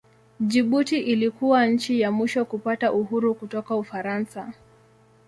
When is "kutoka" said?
3.35-3.75